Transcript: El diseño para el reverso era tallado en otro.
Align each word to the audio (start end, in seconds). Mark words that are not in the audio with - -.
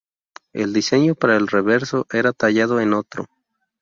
El 0.51 0.73
diseño 0.73 1.13
para 1.13 1.35
el 1.37 1.47
reverso 1.47 2.07
era 2.11 2.33
tallado 2.33 2.79
en 2.79 2.93
otro. 2.95 3.27